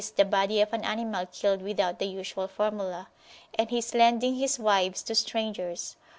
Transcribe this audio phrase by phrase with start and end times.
[0.15, 3.07] the body of an animal killed without the usual formula),
[3.53, 5.95] and his lending his wives to strangers.